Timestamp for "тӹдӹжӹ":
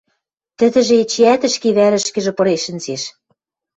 0.57-0.95